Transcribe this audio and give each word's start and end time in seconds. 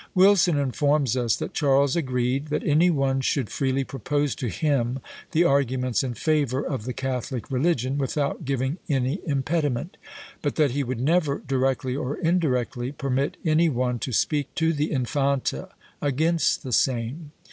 Wilson 0.15 0.57
informs 0.57 1.15
us 1.15 1.35
that 1.35 1.53
Charles 1.53 1.95
agreed 1.95 2.47
"That 2.47 2.63
any 2.63 2.89
one 2.89 3.21
should 3.21 3.51
freely 3.51 3.83
propose 3.83 4.33
to 4.33 4.47
him 4.47 4.99
the 5.29 5.43
arguments 5.43 6.03
in 6.03 6.15
favour 6.15 6.65
of 6.65 6.85
the 6.85 6.91
catholic 6.93 7.51
religion, 7.51 7.99
without 7.99 8.43
giving 8.43 8.79
any 8.89 9.21
impediment; 9.27 9.97
but 10.41 10.55
that 10.55 10.71
he 10.71 10.83
would 10.83 10.99
never, 10.99 11.43
directly 11.47 11.95
or 11.95 12.15
indirectly, 12.17 12.91
permit 12.91 13.37
any 13.45 13.69
one 13.69 13.99
to 13.99 14.11
speak 14.11 14.55
to 14.55 14.73
the 14.73 14.91
Infanta 14.91 15.69
against 16.01 16.63
the 16.63 16.73
same." 16.73 17.31